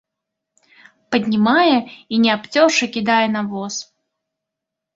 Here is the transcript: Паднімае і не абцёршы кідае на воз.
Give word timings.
Паднімае 1.15 1.75
і 1.75 2.15
не 2.25 2.31
абцёршы 2.39 2.85
кідае 2.99 3.23
на 3.37 3.41
воз. 3.55 3.73